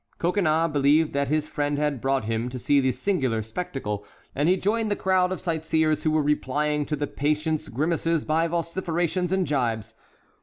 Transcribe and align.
Coconnas 0.17 0.71
believed 0.73 1.13
that 1.13 1.27
his 1.27 1.47
friend 1.47 1.77
had 1.77 2.01
brought 2.01 2.23
him 2.23 2.49
to 2.49 2.57
see 2.57 2.79
this 2.79 2.97
singular 2.97 3.43
spectacle, 3.43 4.03
and 4.33 4.49
he 4.49 4.57
joined 4.57 4.89
the 4.89 4.95
crowd 4.95 5.31
of 5.31 5.39
sightseers 5.39 6.01
who 6.01 6.09
were 6.09 6.23
replying 6.23 6.87
to 6.87 6.95
the 6.95 7.05
patient's 7.05 7.69
grimaces 7.69 8.25
by 8.25 8.47
vociferations 8.47 9.31
and 9.31 9.45
gibes. 9.45 9.93